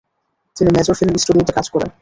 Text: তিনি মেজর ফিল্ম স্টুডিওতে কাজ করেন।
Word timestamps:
তিনি 0.55 0.69
মেজর 0.75 0.95
ফিল্ম 0.99 1.15
স্টুডিওতে 1.17 1.53
কাজ 1.57 1.67
করেন। 1.69 1.89